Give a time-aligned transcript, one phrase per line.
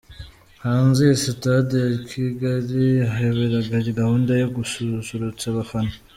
[0.63, 5.93] Hanze ya Sitade ya Kigali ahaberaga gahunda yo gususurutsa abafana.